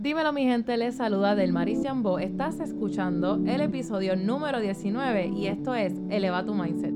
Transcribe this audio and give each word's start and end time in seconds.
Dímelo 0.00 0.32
mi 0.32 0.44
gente, 0.44 0.76
les 0.76 0.94
saluda 0.94 1.34
Del 1.34 1.52
Bo. 1.96 2.20
Estás 2.20 2.60
escuchando 2.60 3.42
el 3.48 3.60
episodio 3.60 4.14
número 4.14 4.60
19 4.60 5.26
y 5.26 5.48
esto 5.48 5.74
es 5.74 5.92
Eleva 6.08 6.44
tu 6.44 6.54
Mindset. 6.54 6.92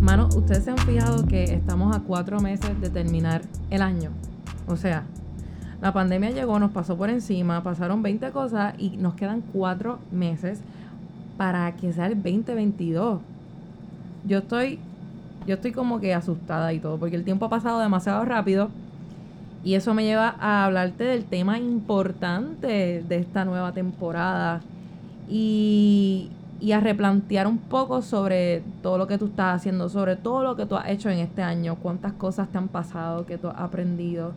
Mano, 0.00 0.28
ustedes 0.36 0.64
se 0.64 0.70
han 0.70 0.76
fijado 0.76 1.26
que 1.26 1.44
estamos 1.44 1.96
a 1.96 2.00
cuatro 2.00 2.38
meses 2.40 2.78
de 2.78 2.90
terminar 2.90 3.40
el 3.70 3.80
año. 3.80 4.10
O 4.66 4.76
sea, 4.76 5.04
la 5.80 5.94
pandemia 5.94 6.30
llegó, 6.30 6.58
nos 6.58 6.72
pasó 6.72 6.94
por 6.98 7.08
encima, 7.08 7.62
pasaron 7.62 8.02
20 8.02 8.30
cosas 8.32 8.74
y 8.76 8.98
nos 8.98 9.14
quedan 9.14 9.40
cuatro 9.40 9.98
meses 10.10 10.60
para 11.38 11.74
que 11.76 11.94
sea 11.94 12.04
el 12.04 12.16
2022. 12.16 13.18
Yo 14.26 14.38
estoy, 14.40 14.78
yo 15.46 15.54
estoy 15.54 15.72
como 15.72 16.00
que 16.00 16.12
asustada 16.12 16.74
y 16.74 16.80
todo, 16.80 16.98
porque 16.98 17.16
el 17.16 17.24
tiempo 17.24 17.46
ha 17.46 17.48
pasado 17.48 17.80
demasiado 17.80 18.26
rápido 18.26 18.68
y 19.66 19.74
eso 19.74 19.94
me 19.94 20.04
lleva 20.04 20.36
a 20.38 20.64
hablarte 20.64 21.02
del 21.02 21.24
tema 21.24 21.58
importante 21.58 23.02
de 23.02 23.16
esta 23.16 23.44
nueva 23.44 23.72
temporada 23.72 24.60
y, 25.28 26.30
a 26.72 26.78
replantear 26.78 27.48
un 27.48 27.58
poco 27.58 28.00
sobre 28.00 28.62
todo 28.80 28.96
lo 28.96 29.08
que 29.08 29.18
tú 29.18 29.26
estás 29.26 29.56
haciendo, 29.56 29.88
sobre 29.88 30.14
todo 30.14 30.44
lo 30.44 30.54
que 30.54 30.66
tú 30.66 30.76
has 30.76 30.88
hecho 30.88 31.10
en 31.10 31.18
este 31.18 31.42
año, 31.42 31.74
cuántas 31.82 32.12
cosas 32.12 32.48
te 32.48 32.58
han 32.58 32.68
pasado, 32.68 33.26
qué 33.26 33.38
tú 33.38 33.48
has 33.48 33.58
aprendido, 33.58 34.34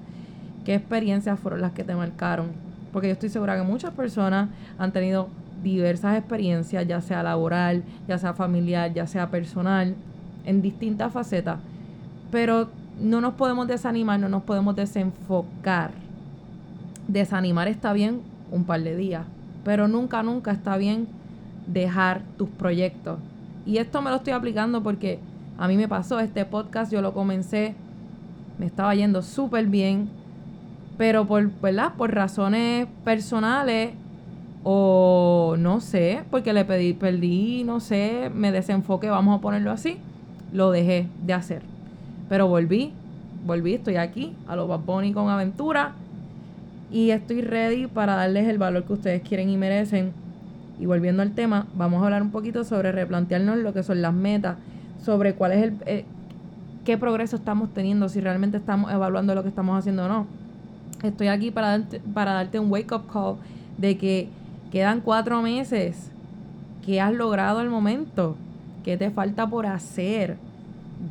qué 0.66 0.74
experiencias 0.74 1.40
fueron 1.40 1.62
las 1.62 1.74
que 1.74 1.84
te 1.84 1.94
marcaron. 1.94 2.48
Porque 2.92 3.10
yo 3.10 3.14
estoy 3.14 3.30
segura 3.30 3.56
que 3.56 3.62
muchas 3.62 3.94
personas 3.94 4.50
han 4.80 4.92
tenido 4.92 5.28
diversas 5.62 6.18
experiencias, 6.18 6.88
ya 6.88 7.02
sea 7.02 7.22
laboral, 7.22 7.84
ya 8.08 8.18
sea 8.18 8.34
familiar, 8.34 8.92
ya 8.96 9.06
sea 9.06 9.30
personal, 9.30 9.94
en 10.44 10.64
distintas 10.64 11.14
facetas. 11.14 11.60
Pero 12.32 12.70
no 13.00 13.22
nos 13.22 13.34
podemos 13.36 13.68
desanimar, 13.68 14.20
no 14.20 14.30
nos 14.30 14.44
podemos 14.44 14.76
desenfocar. 14.76 15.92
Desanimar 17.08 17.68
está 17.68 17.94
bien 17.94 18.22
un 18.52 18.66
par 18.66 18.82
de 18.82 18.96
días, 18.96 19.26
pero 19.64 19.88
nunca, 19.88 20.24
nunca 20.24 20.52
está 20.52 20.78
bien 20.78 21.08
dejar 21.68 22.22
tus 22.38 22.50
proyectos. 22.50 23.20
Y 23.66 23.78
esto 23.78 24.02
me 24.02 24.10
lo 24.10 24.18
estoy 24.18 24.34
aplicando 24.34 24.84
porque 24.84 25.20
a 25.58 25.68
mí 25.68 25.78
me 25.78 25.88
pasó, 25.88 26.20
este 26.20 26.46
podcast 26.46 26.92
yo 26.92 27.02
lo 27.02 27.14
comencé, 27.14 27.76
me 28.58 28.66
estaba 28.66 28.94
yendo 28.96 29.22
súper 29.22 29.68
bien, 29.68 30.10
pero 30.98 31.26
por, 31.26 31.50
¿verdad? 31.62 31.94
por 31.98 32.14
razones 32.14 32.88
personales 33.04 33.94
o 34.64 35.56
no 35.58 35.80
sé, 35.80 36.24
porque 36.30 36.54
le 36.54 36.66
pedí, 36.66 36.94
perdí, 36.94 37.64
no 37.64 37.80
sé, 37.80 38.30
me 38.34 38.52
desenfoqué, 38.52 39.10
vamos 39.10 39.38
a 39.38 39.42
ponerlo 39.42 39.72
así, 39.72 39.98
lo 40.52 40.72
dejé 40.72 41.08
de 41.24 41.34
hacer. 41.34 41.79
Pero 42.30 42.48
volví, 42.48 42.94
volví, 43.46 43.74
estoy 43.74 43.96
aquí, 43.96 44.34
a 44.48 44.56
los 44.56 44.70
Bad 44.70 44.82
Bunny 44.82 45.12
con 45.12 45.30
aventura. 45.30 45.94
Y 46.92 47.10
estoy 47.10 47.42
ready 47.42 47.88
para 47.88 48.16
darles 48.16 48.48
el 48.48 48.58
valor 48.58 48.84
que 48.84 48.94
ustedes 48.94 49.22
quieren 49.22 49.50
y 49.50 49.58
merecen. 49.58 50.14
Y 50.80 50.86
volviendo 50.86 51.22
al 51.22 51.34
tema, 51.34 51.68
vamos 51.76 52.02
a 52.02 52.06
hablar 52.06 52.22
un 52.22 52.32
poquito 52.32 52.64
sobre 52.64 52.92
replantearnos 52.92 53.58
lo 53.58 53.74
que 53.74 53.84
son 53.84 54.02
las 54.02 54.14
metas, 54.14 54.58
sobre 55.04 55.34
cuál 55.34 55.52
es 55.52 55.64
el 55.64 55.74
eh, 55.86 56.06
qué 56.86 56.98
progreso 56.98 57.36
estamos 57.36 57.74
teniendo, 57.74 58.10
si 58.10 58.22
realmente 58.22 58.58
estamos 58.58 58.92
evaluando 58.92 59.36
lo 59.36 59.44
que 59.44 59.50
estamos 59.50 59.78
haciendo 59.78 60.06
o 60.06 60.08
no. 60.08 60.26
Estoy 61.04 61.28
aquí 61.28 61.52
para 61.52 61.78
darte, 61.78 62.02
para 62.14 62.34
darte 62.34 62.60
un 62.60 62.72
wake 62.72 62.92
up 62.94 63.04
call 63.12 63.36
de 63.78 63.98
que 63.98 64.30
quedan 64.72 65.02
cuatro 65.02 65.42
meses. 65.42 66.10
¿Qué 66.86 67.02
has 67.02 67.14
logrado 67.14 67.60
al 67.60 67.70
momento? 67.70 68.38
¿Qué 68.84 68.98
te 68.98 69.12
falta 69.12 69.48
por 69.48 69.66
hacer? 69.66 70.38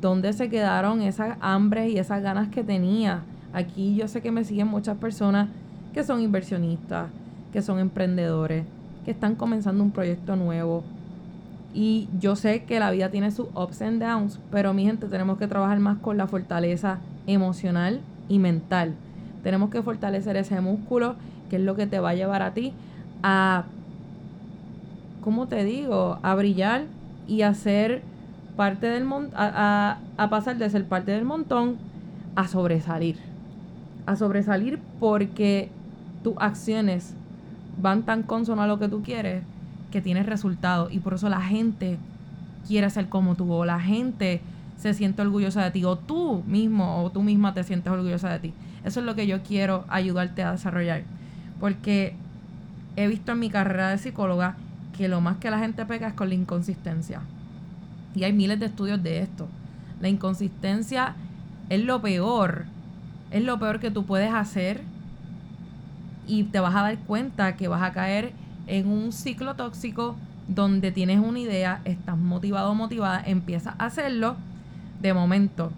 Dónde 0.01 0.33
se 0.33 0.49
quedaron 0.49 1.03
esas 1.03 1.37
hambres 1.41 1.91
y 1.91 1.99
esas 1.99 2.23
ganas 2.23 2.49
que 2.49 2.65
tenía. 2.65 3.23
Aquí 3.53 3.95
yo 3.97 4.09
sé 4.09 4.21
que 4.21 4.31
me 4.31 4.45
siguen 4.45 4.69
muchas 4.69 4.97
personas 4.99 5.49
que 5.93 6.05
son 6.05 6.21
inversionistas, 6.21 7.09
que 7.53 7.63
son 7.63 7.79
emprendedores, 7.79 8.65
que 9.05 9.11
están 9.11 9.35
comenzando 9.35 9.83
un 9.83 9.91
proyecto 9.91 10.37
nuevo. 10.37 10.85
Y 11.75 12.09
yo 12.19 12.37
sé 12.37 12.65
que 12.65 12.81
la 12.81 12.91
vida 12.91 13.11
tiene 13.11 13.31
sus 13.31 13.49
ups 13.55 13.83
and 13.83 14.03
downs, 14.03 14.39
pero 14.51 14.75
mi 14.75 14.85
gente 14.85 15.07
tenemos 15.07 15.39
que 15.39 15.47
trabajar 15.47 15.79
más 15.81 15.99
con 15.99 16.17
la 16.17 16.27
fortaleza 16.27 16.99
emocional 17.27 18.01
y 18.29 18.39
mental. 18.39 18.95
Tenemos 19.43 19.71
que 19.71 19.83
fortalecer 19.83 20.37
ese 20.37 20.61
músculo, 20.61 21.17
que 21.51 21.57
es 21.57 21.63
lo 21.63 21.75
que 21.75 21.87
te 21.87 22.01
va 22.01 22.11
a 22.11 22.15
llevar 22.15 22.43
a 22.43 22.53
ti 22.53 22.73
a, 23.23 23.65
¿cómo 25.23 25.49
te 25.49 25.65
digo? 25.65 26.19
A 26.23 26.35
brillar 26.35 26.85
y 27.27 27.43
a 27.43 27.55
ser 27.55 28.03
parte 28.59 28.89
del 28.89 29.07
a, 29.37 29.99
a, 30.17 30.31
pasar 30.31 30.59
de 30.59 30.69
ser 30.69 30.85
parte 30.85 31.13
del 31.13 31.25
montón 31.25 31.77
a 32.35 32.49
sobresalir. 32.49 33.17
A 34.05 34.17
sobresalir 34.17 34.81
porque 34.99 35.71
tus 36.25 36.35
acciones 36.39 37.15
van 37.81 38.03
tan 38.03 38.25
consono 38.25 38.63
a 38.63 38.67
lo 38.67 38.81
que 38.81 38.89
tú 38.89 39.05
quieres 39.05 39.45
que 39.93 40.03
tienes 40.03 40.27
resultados 40.27 40.93
y 40.93 40.99
por 40.99 41.15
eso 41.15 41.29
la 41.29 41.41
gente 41.41 41.99
quiere 42.67 42.91
ser 42.91 43.09
como 43.09 43.37
tú 43.37 43.53
o 43.53 43.65
la 43.65 43.79
gente 43.79 44.41
se 44.77 44.93
siente 44.93 45.23
orgullosa 45.23 45.63
de 45.63 45.71
ti 45.71 45.85
o 45.85 45.95
tú 45.95 46.43
mismo 46.45 47.05
o 47.05 47.13
tú 47.13 47.23
misma 47.23 47.55
te 47.55 47.63
sientes 47.63 47.93
orgullosa 47.93 48.29
de 48.31 48.41
ti. 48.41 48.55
Eso 48.85 48.99
es 48.99 49.07
lo 49.07 49.15
que 49.15 49.29
yo 49.29 49.41
quiero 49.45 49.85
ayudarte 49.89 50.43
a 50.43 50.51
desarrollar 50.51 51.05
porque 51.61 52.17
he 52.97 53.07
visto 53.07 53.31
en 53.31 53.39
mi 53.39 53.51
carrera 53.51 53.91
de 53.91 53.99
psicóloga 53.99 54.57
que 54.97 55.07
lo 55.07 55.21
más 55.21 55.37
que 55.37 55.49
la 55.49 55.61
gente 55.61 55.87
pega 55.87 56.09
es 56.09 56.15
con 56.15 56.29
la 56.29 56.35
inconsistencia. 56.35 57.21
Y 58.15 58.25
hay 58.25 58.33
miles 58.33 58.59
de 58.61 58.67
estudios 58.67 59.03
de 59.03 59.21
esto. 59.21 59.49
La 60.01 60.09
inconsistencia 60.09 61.15
es 61.69 61.85
lo 61.85 62.01
peor. 62.01 62.65
Es 63.31 63.43
lo 63.43 63.59
peor 63.59 63.81
que 63.81 63.91
tú 63.91 64.05
puedes 64.05 64.33
hacer. 64.33 64.83
Y 66.27 66.45
te 66.45 66.61
vas 66.61 66.75
a 66.75 66.83
dar 66.83 66.99
cuenta 66.99 67.57
que 67.57 67.69
vas 67.69 67.83
a 67.83 67.93
caer 67.93 68.33
en 68.67 68.89
un 68.89 69.13
ciclo 69.13 69.55
tóxico 69.55 70.17
donde 70.47 70.93
tienes 70.93 71.21
una 71.21 71.39
idea, 71.39 71.81
estás 71.85 72.17
motivado 72.17 72.71
o 72.71 72.75
motivada, 72.75 73.23
empiezas 73.25 73.75
a 73.79 73.87
hacerlo. 73.87 74.37
De 75.01 75.15
momento, 75.15 75.71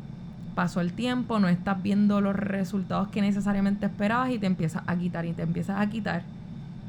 pasó 0.55 0.81
el 0.81 0.93
tiempo, 0.93 1.39
no 1.39 1.49
estás 1.49 1.83
viendo 1.83 2.21
los 2.21 2.35
resultados 2.37 3.09
que 3.09 3.21
necesariamente 3.21 3.87
esperabas 3.87 4.31
y 4.31 4.39
te 4.39 4.47
empiezas 4.47 4.83
a 4.87 4.97
quitar 4.97 5.27
y 5.27 5.33
te 5.33 5.43
empiezas 5.43 5.81
a 5.81 5.89
quitar. 5.89 6.23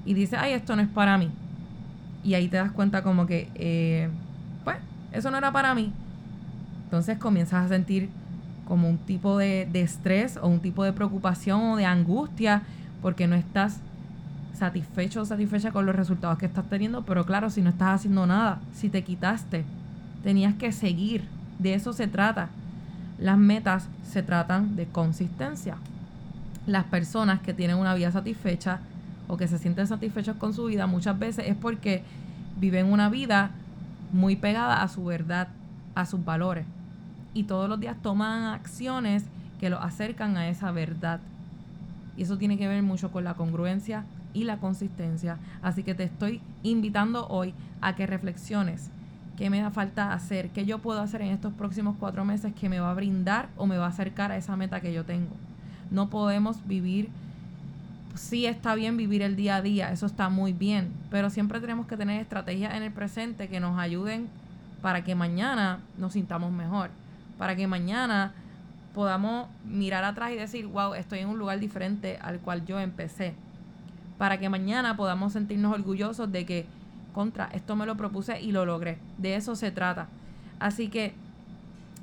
Y 0.05 0.13
dices, 0.13 0.39
ay, 0.41 0.53
esto 0.53 0.75
no 0.75 0.81
es 0.81 0.87
para 0.87 1.17
mí. 1.17 1.29
Y 2.23 2.35
ahí 2.35 2.47
te 2.47 2.57
das 2.57 2.71
cuenta 2.71 3.03
como 3.03 3.25
que, 3.25 3.49
eh, 3.55 4.09
eso 5.11 5.31
no 5.31 5.37
era 5.37 5.51
para 5.51 5.73
mí. 5.75 5.91
Entonces 6.85 7.17
comienzas 7.17 7.65
a 7.65 7.69
sentir 7.69 8.09
como 8.65 8.89
un 8.89 8.97
tipo 8.97 9.37
de, 9.37 9.69
estrés 9.73 10.37
o 10.37 10.47
un 10.47 10.59
tipo 10.59 10.83
de 10.83 10.93
preocupación 10.93 11.61
o 11.61 11.75
de 11.75 11.85
angustia 11.85 12.63
porque 13.01 13.27
no 13.27 13.35
estás 13.35 13.79
satisfecho 14.53 15.21
o 15.21 15.25
satisfecha 15.25 15.71
con 15.71 15.85
los 15.85 15.95
resultados 15.95 16.37
que 16.37 16.45
estás 16.45 16.69
teniendo, 16.69 17.03
pero 17.03 17.25
claro, 17.25 17.49
si 17.49 17.61
no 17.61 17.69
estás 17.69 17.95
haciendo 17.95 18.25
nada, 18.27 18.59
si 18.73 18.89
te 18.89 19.03
quitaste, 19.03 19.65
tenías 20.23 20.55
que 20.55 20.71
seguir, 20.71 21.23
de 21.59 21.73
eso 21.73 21.93
se 21.93 22.07
trata. 22.07 22.49
Las 23.19 23.37
metas 23.37 23.87
se 24.03 24.23
tratan 24.23 24.75
de 24.75 24.85
consistencia. 24.85 25.75
Las 26.65 26.85
personas 26.85 27.41
que 27.41 27.53
tienen 27.53 27.77
una 27.77 27.93
vida 27.93 28.11
satisfecha 28.11 28.79
o 29.27 29.37
que 29.37 29.47
se 29.47 29.57
sienten 29.57 29.87
satisfechos 29.87 30.35
con 30.37 30.53
su 30.53 30.65
vida 30.65 30.87
muchas 30.87 31.17
veces 31.17 31.47
es 31.47 31.55
porque 31.55 32.03
viven 32.59 32.91
una 32.91 33.09
vida 33.09 33.51
muy 34.11 34.35
pegada 34.35 34.81
a 34.81 34.87
su 34.87 35.05
verdad, 35.05 35.49
a 35.95 36.05
sus 36.05 36.23
valores. 36.23 36.65
Y 37.33 37.43
todos 37.43 37.69
los 37.69 37.79
días 37.79 37.97
toman 38.01 38.43
acciones 38.43 39.25
que 39.59 39.69
los 39.69 39.81
acercan 39.81 40.37
a 40.37 40.49
esa 40.49 40.71
verdad. 40.71 41.19
Y 42.17 42.23
eso 42.23 42.37
tiene 42.37 42.57
que 42.57 42.67
ver 42.67 42.83
mucho 42.83 43.11
con 43.11 43.23
la 43.23 43.35
congruencia 43.35 44.05
y 44.33 44.43
la 44.43 44.57
consistencia. 44.57 45.37
Así 45.61 45.83
que 45.83 45.95
te 45.95 46.03
estoy 46.03 46.41
invitando 46.63 47.27
hoy 47.27 47.53
a 47.79 47.95
que 47.95 48.05
reflexiones 48.05 48.91
qué 49.37 49.49
me 49.49 49.59
da 49.59 49.71
falta 49.71 50.13
hacer, 50.13 50.49
qué 50.49 50.65
yo 50.65 50.79
puedo 50.79 51.01
hacer 51.01 51.23
en 51.23 51.29
estos 51.29 51.51
próximos 51.53 51.95
cuatro 51.99 52.23
meses 52.25 52.53
que 52.53 52.69
me 52.69 52.79
va 52.79 52.91
a 52.91 52.93
brindar 52.93 53.49
o 53.57 53.65
me 53.65 53.77
va 53.77 53.85
a 53.85 53.89
acercar 53.89 54.31
a 54.31 54.37
esa 54.37 54.55
meta 54.55 54.81
que 54.81 54.93
yo 54.93 55.03
tengo. 55.03 55.31
No 55.89 56.11
podemos 56.11 56.67
vivir 56.67 57.09
sí 58.15 58.45
está 58.45 58.75
bien 58.75 58.97
vivir 58.97 59.21
el 59.21 59.35
día 59.35 59.57
a 59.57 59.61
día, 59.61 59.91
eso 59.91 60.05
está 60.05 60.29
muy 60.29 60.53
bien, 60.53 60.91
pero 61.09 61.29
siempre 61.29 61.59
tenemos 61.59 61.87
que 61.87 61.97
tener 61.97 62.21
estrategias 62.21 62.75
en 62.75 62.83
el 62.83 62.91
presente 62.91 63.47
que 63.47 63.59
nos 63.59 63.79
ayuden 63.79 64.27
para 64.81 65.03
que 65.03 65.15
mañana 65.15 65.79
nos 65.97 66.13
sintamos 66.13 66.51
mejor, 66.51 66.89
para 67.37 67.55
que 67.55 67.67
mañana 67.67 68.33
podamos 68.93 69.47
mirar 69.65 70.03
atrás 70.03 70.31
y 70.31 70.35
decir, 70.35 70.67
wow, 70.67 70.93
estoy 70.93 71.19
en 71.19 71.29
un 71.29 71.39
lugar 71.39 71.59
diferente 71.59 72.17
al 72.21 72.39
cual 72.39 72.65
yo 72.65 72.79
empecé, 72.79 73.33
para 74.17 74.37
que 74.37 74.49
mañana 74.49 74.95
podamos 74.95 75.33
sentirnos 75.33 75.73
orgullosos 75.73 76.31
de 76.31 76.45
que, 76.45 76.65
contra, 77.13 77.45
esto 77.53 77.75
me 77.75 77.85
lo 77.85 77.95
propuse 77.95 78.41
y 78.41 78.51
lo 78.51 78.65
logré, 78.65 78.97
de 79.17 79.35
eso 79.35 79.55
se 79.55 79.71
trata. 79.71 80.07
Así 80.59 80.89
que 80.89 81.13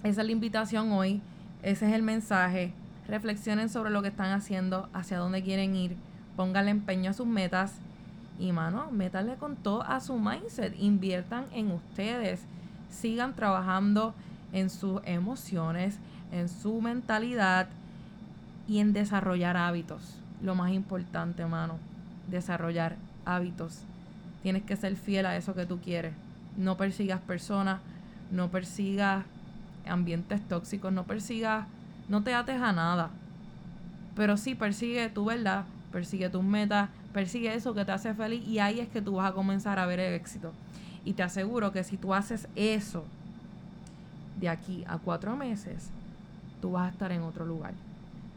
esa 0.03 0.21
es 0.23 0.27
la 0.27 0.33
invitación 0.33 0.93
hoy, 0.93 1.21
ese 1.63 1.87
es 1.87 1.93
el 1.93 2.03
mensaje 2.03 2.73
reflexionen 3.09 3.69
sobre 3.69 3.91
lo 3.91 4.03
que 4.03 4.09
están 4.09 4.33
haciendo, 4.33 4.89
hacia 4.93 5.19
dónde 5.19 5.43
quieren 5.43 5.75
ir, 5.75 5.97
pónganle 6.37 6.71
empeño 6.71 7.11
a 7.11 7.15
sus 7.15 7.27
metas 7.27 7.75
y, 8.39 8.53
mano, 8.53 8.91
métanle 8.93 9.37
con 9.37 9.57
todo 9.57 9.83
a 9.83 10.01
su 10.01 10.19
mindset, 10.19 10.79
inviertan 10.79 11.47
en 11.53 11.73
ustedes, 11.73 12.41
sigan 12.91 13.35
trabajando 13.35 14.15
en 14.53 14.71
sus 14.71 15.01
emociones, 15.05 15.99
en 16.31 16.49
su 16.49 16.81
mentalidad 16.81 17.69
y 18.69 18.79
en 18.79 18.93
desarrollar 18.93 19.57
hábitos. 19.57 20.03
Lo 20.43 20.55
más 20.55 20.71
importante, 20.71 21.45
mano. 21.47 21.79
desarrollar 22.31 22.97
hábitos. 23.25 23.81
Tienes 24.43 24.63
que 24.63 24.77
ser 24.77 24.97
fiel 24.97 25.25
a 25.27 25.37
eso 25.37 25.55
que 25.55 25.67
tú 25.67 25.81
quieres. 25.81 26.13
No 26.57 26.77
persigas 26.77 27.21
personas, 27.21 27.81
no 28.31 28.49
persigas 28.51 29.25
ambientes 29.87 30.47
tóxicos, 30.47 30.93
no 30.93 31.05
persigas, 31.05 31.67
no 32.09 32.23
te 32.23 32.35
ates 32.35 32.61
a 32.61 32.73
nada. 32.73 33.11
Pero 34.17 34.37
sí 34.37 34.55
persigue 34.55 35.09
tu 35.11 35.27
verdad, 35.27 35.65
persigue 35.93 36.29
tus 36.29 36.43
metas, 36.43 36.89
persigue 37.13 37.55
eso 37.55 37.75
que 37.75 37.85
te 37.85 37.93
hace 37.93 38.15
feliz 38.15 38.47
y 38.47 38.59
ahí 38.59 38.81
es 38.81 38.89
que 38.89 39.03
tú 39.03 39.15
vas 39.15 39.31
a 39.31 39.35
comenzar 39.35 39.79
a 39.79 39.87
ver 39.87 40.01
el 40.01 40.15
éxito. 40.15 40.53
Y 41.05 41.13
te 41.13 41.23
aseguro 41.23 41.73
que 41.73 41.85
si 41.85 41.97
tú 41.97 42.15
haces 42.15 42.49
eso 42.57 43.05
de 44.41 44.49
aquí 44.49 44.85
a 44.89 44.99
cuatro 44.99 45.37
meses, 45.37 45.91
tú 46.61 46.73
vas 46.73 46.89
a 46.89 46.93
estar 46.93 47.13
en 47.13 47.23
otro 47.23 47.45
lugar. 47.45 47.75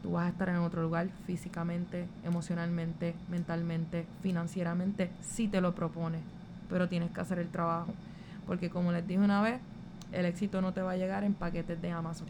Tú 0.02 0.12
vas 0.12 0.26
a 0.26 0.30
estar 0.30 0.48
en 0.48 0.56
otro 0.56 0.82
lugar 0.82 1.08
físicamente, 1.26 2.08
emocionalmente, 2.24 3.14
mentalmente, 3.28 4.06
financieramente, 4.20 5.10
si 5.20 5.46
te 5.48 5.60
lo 5.60 5.74
propones. 5.74 6.22
Pero 6.68 6.88
tienes 6.88 7.10
que 7.10 7.20
hacer 7.20 7.38
el 7.38 7.48
trabajo. 7.48 7.92
Porque 8.46 8.68
como 8.68 8.90
les 8.90 9.06
dije 9.06 9.20
una 9.20 9.42
vez, 9.42 9.60
el 10.10 10.24
éxito 10.24 10.60
no 10.60 10.72
te 10.72 10.82
va 10.82 10.92
a 10.92 10.96
llegar 10.96 11.22
en 11.24 11.34
paquetes 11.34 11.80
de 11.80 11.90
Amazon. 11.92 12.26